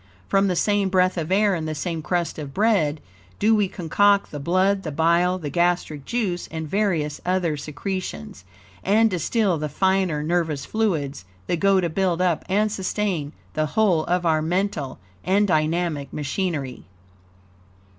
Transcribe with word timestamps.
From 0.27 0.47
the 0.47 0.55
same 0.55 0.89
breath 0.89 1.15
of 1.15 1.31
air 1.31 1.53
and 1.53 1.67
the 1.67 1.75
same 1.75 2.01
crust 2.01 2.39
of 2.39 2.55
bread 2.55 3.01
do 3.37 3.53
we 3.53 3.67
concoct 3.67 4.31
the 4.31 4.39
blood, 4.39 4.81
the 4.81 4.91
bile, 4.91 5.37
the 5.37 5.51
gastric 5.51 6.05
juice, 6.05 6.47
and 6.49 6.67
various 6.67 7.21
other 7.23 7.55
secretions; 7.55 8.43
and 8.83 9.11
distil 9.11 9.59
the 9.59 9.69
finer 9.69 10.23
nervous 10.23 10.65
fluids, 10.65 11.25
that 11.45 11.59
go 11.59 11.79
to 11.79 11.87
build 11.87 12.19
up 12.19 12.43
and 12.49 12.71
sustain 12.71 13.31
the 13.53 13.67
whole 13.77 14.03
of 14.05 14.25
our 14.25 14.41
mental 14.41 14.97
and 15.23 15.47
dynamic 15.47 16.11
machinery. 16.11 16.85